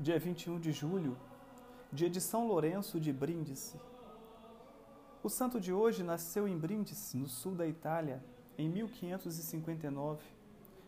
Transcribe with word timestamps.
dia 0.00 0.18
21 0.18 0.58
de 0.58 0.72
julho, 0.72 1.14
dia 1.92 2.08
de 2.08 2.22
São 2.22 2.48
Lourenço 2.48 2.98
de 2.98 3.12
Brindisi. 3.12 3.78
O 5.22 5.28
santo 5.28 5.60
de 5.60 5.74
hoje 5.74 6.02
nasceu 6.02 6.48
em 6.48 6.56
Brindisi, 6.56 7.18
no 7.18 7.28
sul 7.28 7.54
da 7.54 7.66
Itália, 7.66 8.24
em 8.56 8.66
1559, 8.66 10.24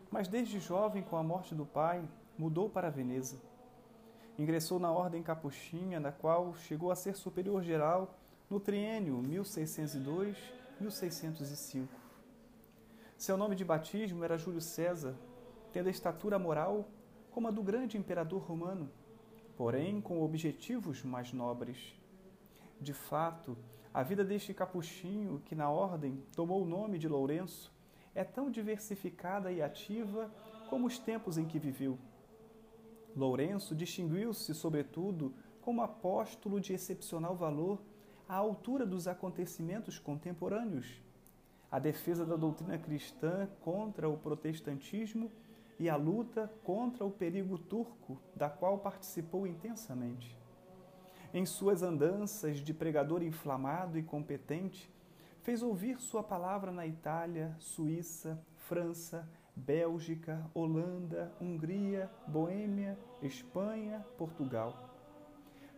mas 0.09 0.27
desde 0.27 0.59
jovem, 0.59 1.03
com 1.03 1.15
a 1.15 1.21
morte 1.21 1.53
do 1.53 1.63
pai, 1.63 2.03
mudou 2.35 2.67
para 2.67 2.89
Veneza. 2.89 3.37
Ingressou 4.39 4.79
na 4.79 4.91
ordem 4.91 5.21
capuchinha, 5.21 5.99
na 5.99 6.11
qual 6.11 6.55
chegou 6.55 6.89
a 6.89 6.95
ser 6.95 7.15
superior 7.15 7.61
geral 7.61 8.17
no 8.49 8.59
triênio 8.59 9.21
1602-1605. 10.81 11.87
Seu 13.15 13.37
nome 13.37 13.55
de 13.55 13.63
batismo 13.63 14.23
era 14.23 14.39
Júlio 14.39 14.59
César, 14.59 15.13
tendo 15.71 15.85
a 15.85 15.91
estatura 15.91 16.39
moral 16.39 16.87
como 17.29 17.47
a 17.47 17.51
do 17.51 17.61
grande 17.61 17.95
imperador 17.95 18.41
romano 18.41 18.89
porém 19.57 20.01
com 20.01 20.21
objetivos 20.21 21.03
mais 21.03 21.31
nobres. 21.31 21.95
De 22.79 22.93
fato, 22.93 23.57
a 23.93 24.01
vida 24.01 24.23
deste 24.23 24.53
capuchinho, 24.53 25.41
que 25.45 25.55
na 25.55 25.69
ordem 25.69 26.23
tomou 26.35 26.63
o 26.63 26.65
nome 26.65 26.97
de 26.97 27.07
Lourenço, 27.07 27.71
é 28.15 28.23
tão 28.23 28.49
diversificada 28.49 29.51
e 29.51 29.61
ativa 29.61 30.31
como 30.69 30.87
os 30.87 30.97
tempos 30.97 31.37
em 31.37 31.45
que 31.45 31.59
viveu. 31.59 31.97
Lourenço 33.15 33.75
distinguiu-se, 33.75 34.53
sobretudo, 34.55 35.33
como 35.61 35.81
apóstolo 35.81 36.59
de 36.59 36.73
excepcional 36.73 37.35
valor 37.35 37.79
à 38.27 38.35
altura 38.35 38.85
dos 38.85 39.07
acontecimentos 39.07 39.99
contemporâneos. 39.99 41.01
A 41.71 41.79
defesa 41.79 42.25
da 42.25 42.35
doutrina 42.35 42.77
cristã 42.77 43.47
contra 43.61 44.09
o 44.09 44.17
protestantismo 44.17 45.31
e 45.83 45.89
a 45.89 45.97
luta 45.97 46.49
contra 46.63 47.03
o 47.03 47.11
perigo 47.11 47.57
turco, 47.57 48.17
da 48.33 48.49
qual 48.49 48.77
participou 48.77 49.45
intensamente. 49.45 50.39
Em 51.33 51.45
suas 51.45 51.83
andanças 51.83 52.59
de 52.59 52.73
pregador 52.73 53.21
inflamado 53.21 53.99
e 53.99 54.01
competente, 54.01 54.89
fez 55.41 55.61
ouvir 55.61 55.99
sua 55.99 56.23
palavra 56.23 56.71
na 56.71 56.87
Itália, 56.87 57.53
Suíça, 57.59 58.41
França, 58.55 59.29
Bélgica, 59.53 60.49
Holanda, 60.53 61.33
Hungria, 61.41 62.09
Boêmia, 62.25 62.97
Espanha, 63.21 64.05
Portugal. 64.17 64.89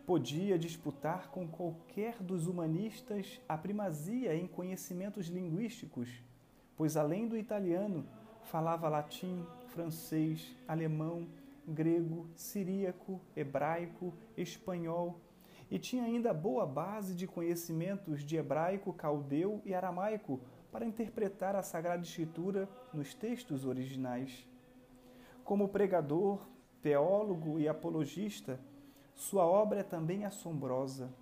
Podia 0.06 0.56
disputar 0.56 1.32
com 1.32 1.48
qualquer 1.48 2.22
dos 2.22 2.46
humanistas 2.46 3.40
a 3.48 3.58
primazia 3.58 4.36
em 4.36 4.46
conhecimentos 4.46 5.26
linguísticos, 5.26 6.22
pois 6.76 6.96
além 6.96 7.26
do 7.26 7.36
italiano, 7.36 8.06
falava 8.46 8.88
latim, 8.88 9.44
francês, 9.68 10.56
alemão, 10.66 11.26
grego, 11.66 12.26
siríaco, 12.34 13.20
hebraico, 13.34 14.14
espanhol 14.36 15.20
e 15.70 15.78
tinha 15.78 16.04
ainda 16.04 16.32
boa 16.32 16.64
base 16.64 17.14
de 17.14 17.26
conhecimentos 17.26 18.22
de 18.22 18.36
hebraico, 18.36 18.92
caldeu 18.92 19.60
e 19.64 19.74
aramaico 19.74 20.40
para 20.70 20.86
interpretar 20.86 21.56
a 21.56 21.62
Sagrada 21.62 22.02
Escritura 22.02 22.68
nos 22.92 23.14
textos 23.14 23.64
originais. 23.64 24.46
Como 25.44 25.68
pregador, 25.68 26.46
teólogo 26.80 27.58
e 27.58 27.68
apologista, 27.68 28.60
sua 29.14 29.44
obra 29.44 29.80
é 29.80 29.82
também 29.82 30.24
assombrosa. 30.24 31.12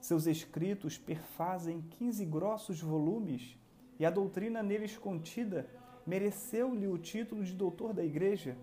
Seus 0.00 0.26
escritos 0.26 0.98
perfazem 0.98 1.80
15 1.80 2.26
grossos 2.26 2.80
volumes 2.80 3.56
e 3.98 4.04
a 4.04 4.10
doutrina 4.10 4.62
neles 4.62 4.98
contida 4.98 5.66
mereceu-lhe 6.06 6.86
o 6.86 6.98
título 6.98 7.44
de 7.44 7.54
doutor 7.54 7.92
da 7.92 8.04
Igreja, 8.04 8.56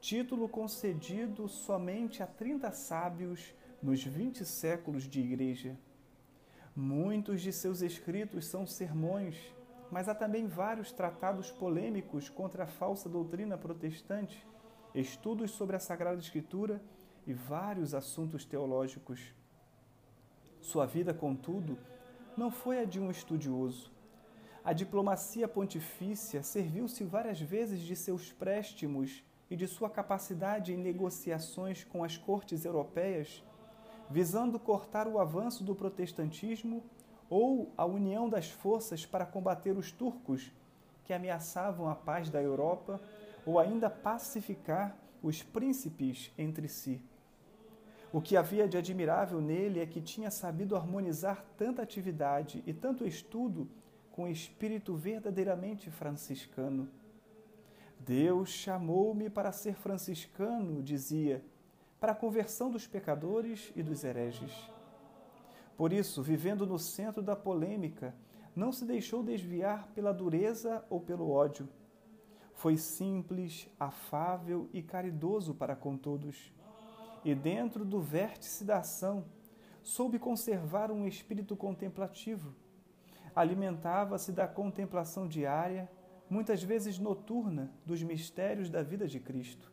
título 0.00 0.48
concedido 0.48 1.48
somente 1.48 2.22
a 2.22 2.26
30 2.26 2.70
sábios 2.70 3.54
nos 3.82 4.02
20 4.02 4.44
séculos 4.44 5.04
de 5.04 5.20
Igreja. 5.20 5.76
Muitos 6.74 7.40
de 7.40 7.52
seus 7.52 7.82
escritos 7.82 8.46
são 8.46 8.64
sermões, 8.66 9.36
mas 9.90 10.08
há 10.08 10.14
também 10.14 10.46
vários 10.46 10.92
tratados 10.92 11.50
polêmicos 11.50 12.28
contra 12.28 12.64
a 12.64 12.68
falsa 12.68 13.08
doutrina 13.08 13.58
protestante, 13.58 14.46
estudos 14.94 15.50
sobre 15.50 15.74
a 15.76 15.80
Sagrada 15.80 16.20
Escritura 16.20 16.80
e 17.26 17.32
vários 17.32 17.94
assuntos 17.94 18.44
teológicos. 18.44 19.34
Sua 20.60 20.86
vida, 20.86 21.12
contudo, 21.12 21.78
não 22.36 22.50
foi 22.50 22.78
a 22.78 22.84
de 22.84 23.00
um 23.00 23.10
estudioso 23.10 23.97
a 24.68 24.74
diplomacia 24.74 25.48
pontifícia 25.48 26.42
serviu-se 26.42 27.02
várias 27.02 27.40
vezes 27.40 27.80
de 27.80 27.96
seus 27.96 28.30
préstimos 28.32 29.24
e 29.50 29.56
de 29.56 29.66
sua 29.66 29.88
capacidade 29.88 30.74
em 30.74 30.76
negociações 30.76 31.84
com 31.84 32.04
as 32.04 32.18
cortes 32.18 32.66
europeias, 32.66 33.42
visando 34.10 34.58
cortar 34.58 35.08
o 35.08 35.18
avanço 35.18 35.64
do 35.64 35.74
protestantismo 35.74 36.84
ou 37.30 37.72
a 37.78 37.86
união 37.86 38.28
das 38.28 38.50
forças 38.50 39.06
para 39.06 39.24
combater 39.24 39.74
os 39.74 39.90
turcos 39.90 40.52
que 41.02 41.14
ameaçavam 41.14 41.88
a 41.88 41.94
paz 41.94 42.28
da 42.28 42.42
Europa 42.42 43.00
ou 43.46 43.58
ainda 43.58 43.88
pacificar 43.88 44.94
os 45.22 45.42
príncipes 45.42 46.30
entre 46.36 46.68
si. 46.68 47.00
O 48.12 48.20
que 48.20 48.36
havia 48.36 48.68
de 48.68 48.76
admirável 48.76 49.40
nele 49.40 49.80
é 49.80 49.86
que 49.86 50.02
tinha 50.02 50.30
sabido 50.30 50.76
harmonizar 50.76 51.42
tanta 51.56 51.80
atividade 51.80 52.62
e 52.66 52.74
tanto 52.74 53.06
estudo 53.06 53.66
com 54.18 54.26
espírito 54.26 54.96
verdadeiramente 54.96 55.92
franciscano. 55.92 56.88
Deus 58.00 58.48
chamou-me 58.48 59.30
para 59.30 59.52
ser 59.52 59.76
franciscano, 59.76 60.82
dizia, 60.82 61.40
para 62.00 62.10
a 62.10 62.16
conversão 62.16 62.68
dos 62.68 62.84
pecadores 62.84 63.72
e 63.76 63.82
dos 63.82 64.02
hereges. 64.02 64.52
Por 65.76 65.92
isso, 65.92 66.20
vivendo 66.20 66.66
no 66.66 66.80
centro 66.80 67.22
da 67.22 67.36
polêmica, 67.36 68.12
não 68.56 68.72
se 68.72 68.84
deixou 68.84 69.22
desviar 69.22 69.86
pela 69.94 70.12
dureza 70.12 70.84
ou 70.90 71.00
pelo 71.00 71.30
ódio. 71.30 71.68
Foi 72.54 72.76
simples, 72.76 73.68
afável 73.78 74.68
e 74.72 74.82
caridoso 74.82 75.54
para 75.54 75.76
com 75.76 75.96
todos. 75.96 76.52
E 77.24 77.36
dentro 77.36 77.84
do 77.84 78.00
vértice 78.00 78.64
da 78.64 78.78
ação, 78.78 79.26
soube 79.80 80.18
conservar 80.18 80.90
um 80.90 81.06
espírito 81.06 81.54
contemplativo 81.54 82.52
alimentava-se 83.34 84.32
da 84.32 84.46
contemplação 84.46 85.26
diária, 85.26 85.90
muitas 86.28 86.62
vezes 86.62 86.98
noturna, 86.98 87.72
dos 87.84 88.02
mistérios 88.02 88.68
da 88.70 88.82
vida 88.82 89.06
de 89.06 89.20
Cristo. 89.20 89.70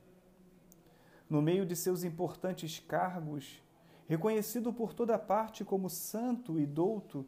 No 1.30 1.42
meio 1.42 1.66
de 1.66 1.76
seus 1.76 2.04
importantes 2.04 2.80
cargos, 2.80 3.64
reconhecido 4.08 4.72
por 4.72 4.94
toda 4.94 5.18
parte 5.18 5.64
como 5.66 5.90
santo 5.90 6.60
e 6.60 6.66
douto, 6.66 7.26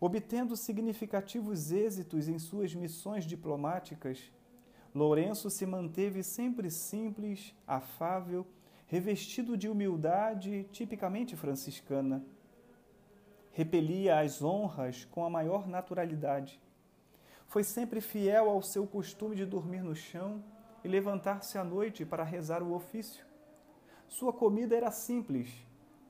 obtendo 0.00 0.56
significativos 0.56 1.72
êxitos 1.72 2.28
em 2.28 2.38
suas 2.38 2.74
missões 2.74 3.24
diplomáticas, 3.24 4.30
Lourenço 4.94 5.48
se 5.48 5.64
manteve 5.64 6.22
sempre 6.22 6.70
simples, 6.70 7.54
afável, 7.66 8.46
revestido 8.86 9.56
de 9.56 9.66
humildade 9.66 10.68
tipicamente 10.70 11.34
franciscana 11.34 12.22
repelia 13.52 14.18
as 14.18 14.42
honras 14.42 15.04
com 15.04 15.24
a 15.24 15.30
maior 15.30 15.68
naturalidade. 15.68 16.60
Foi 17.46 17.62
sempre 17.62 18.00
fiel 18.00 18.48
ao 18.48 18.62
seu 18.62 18.86
costume 18.86 19.36
de 19.36 19.44
dormir 19.44 19.82
no 19.82 19.94
chão 19.94 20.42
e 20.82 20.88
levantar-se 20.88 21.58
à 21.58 21.62
noite 21.62 22.04
para 22.04 22.24
rezar 22.24 22.62
o 22.62 22.72
ofício. 22.72 23.24
Sua 24.08 24.32
comida 24.32 24.74
era 24.74 24.90
simples: 24.90 25.50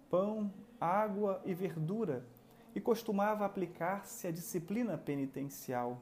pão, 0.08 0.52
água 0.80 1.42
e 1.44 1.52
verdura, 1.52 2.24
e 2.74 2.80
costumava 2.80 3.44
aplicar-se 3.44 4.28
à 4.28 4.30
disciplina 4.30 4.96
penitencial. 4.96 6.00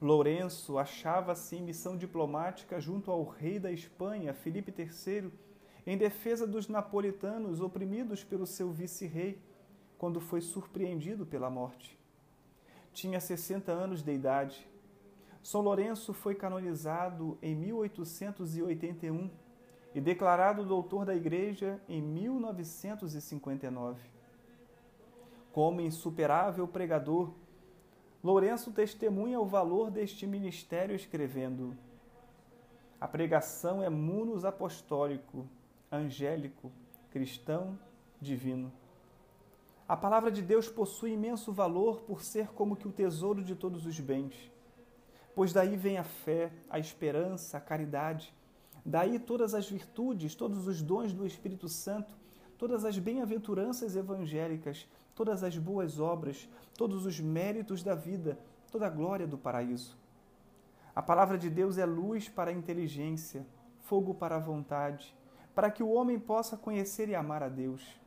Lourenço 0.00 0.78
achava-se 0.78 1.56
em 1.56 1.62
missão 1.62 1.96
diplomática 1.96 2.80
junto 2.80 3.10
ao 3.10 3.22
rei 3.22 3.60
da 3.60 3.70
Espanha, 3.70 4.34
Felipe 4.34 4.74
III, 4.76 5.30
em 5.86 5.96
defesa 5.96 6.46
dos 6.46 6.66
napolitanos 6.68 7.60
oprimidos 7.60 8.24
pelo 8.24 8.46
seu 8.46 8.72
vice-rei 8.72 9.40
quando 10.02 10.20
foi 10.20 10.40
surpreendido 10.40 11.24
pela 11.24 11.48
morte. 11.48 11.96
Tinha 12.92 13.20
60 13.20 13.70
anos 13.70 14.02
de 14.02 14.12
idade. 14.12 14.68
São 15.44 15.60
Lourenço 15.60 16.12
foi 16.12 16.34
canonizado 16.34 17.38
em 17.40 17.54
1881 17.54 19.30
e 19.94 20.00
declarado 20.00 20.64
doutor 20.64 21.04
da 21.04 21.14
Igreja 21.14 21.80
em 21.88 22.02
1959. 22.02 24.00
Como 25.52 25.80
insuperável 25.80 26.66
pregador, 26.66 27.32
Lourenço 28.24 28.72
testemunha 28.72 29.38
o 29.38 29.46
valor 29.46 29.88
deste 29.88 30.26
ministério 30.26 30.96
escrevendo: 30.96 31.76
A 33.00 33.06
pregação 33.06 33.80
é 33.80 33.88
munus 33.88 34.44
apostólico, 34.44 35.46
angélico, 35.92 36.72
cristão, 37.12 37.78
divino. 38.20 38.81
A 39.92 39.96
palavra 40.04 40.30
de 40.30 40.40
Deus 40.40 40.70
possui 40.70 41.12
imenso 41.12 41.52
valor 41.52 42.00
por 42.00 42.22
ser 42.22 42.48
como 42.54 42.74
que 42.74 42.88
o 42.88 42.90
tesouro 42.90 43.44
de 43.44 43.54
todos 43.54 43.84
os 43.84 44.00
bens. 44.00 44.50
Pois 45.34 45.52
daí 45.52 45.76
vem 45.76 45.98
a 45.98 46.02
fé, 46.02 46.50
a 46.70 46.78
esperança, 46.78 47.58
a 47.58 47.60
caridade. 47.60 48.34
Daí 48.86 49.18
todas 49.18 49.52
as 49.52 49.68
virtudes, 49.68 50.34
todos 50.34 50.66
os 50.66 50.80
dons 50.80 51.12
do 51.12 51.26
Espírito 51.26 51.68
Santo, 51.68 52.14
todas 52.56 52.86
as 52.86 52.98
bem-aventuranças 52.98 53.94
evangélicas, 53.94 54.88
todas 55.14 55.44
as 55.44 55.58
boas 55.58 56.00
obras, 56.00 56.48
todos 56.74 57.04
os 57.04 57.20
méritos 57.20 57.82
da 57.82 57.94
vida, 57.94 58.38
toda 58.70 58.86
a 58.86 58.90
glória 58.90 59.26
do 59.26 59.36
paraíso. 59.36 59.94
A 60.96 61.02
palavra 61.02 61.36
de 61.36 61.50
Deus 61.50 61.76
é 61.76 61.84
luz 61.84 62.30
para 62.30 62.50
a 62.50 62.54
inteligência, 62.54 63.46
fogo 63.82 64.14
para 64.14 64.36
a 64.36 64.40
vontade, 64.40 65.14
para 65.54 65.70
que 65.70 65.82
o 65.82 65.92
homem 65.92 66.18
possa 66.18 66.56
conhecer 66.56 67.10
e 67.10 67.14
amar 67.14 67.42
a 67.42 67.50
Deus. 67.50 68.00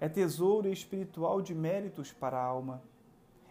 É 0.00 0.08
tesouro 0.08 0.68
espiritual 0.68 1.42
de 1.42 1.54
méritos 1.54 2.12
para 2.12 2.38
a 2.38 2.42
alma. 2.44 2.82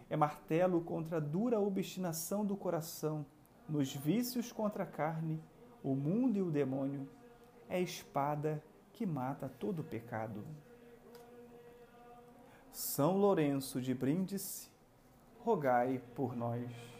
É 0.10 0.16
martelo 0.16 0.82
contra 0.82 1.18
a 1.18 1.20
dura 1.20 1.60
obstinação 1.60 2.46
do 2.46 2.56
coração, 2.56 3.26
nos 3.68 3.94
vícios 3.94 4.52
contra 4.52 4.84
a 4.84 4.88
carne, 4.88 5.42
o 5.84 5.94
mundo 5.94 6.38
e 6.38 6.42
o 6.42 6.50
demônio. 6.50 7.08
É 7.68 7.82
espada 7.82 8.64
que 8.94 9.06
mata 9.06 9.50
todo 9.60 9.84
pecado. 9.84 10.44
São 12.72 13.18
Lourenço 13.18 13.82
de 13.82 13.94
Brindisi, 13.94 14.70
rogai 15.40 16.02
por 16.16 16.36
nós. 16.36 16.97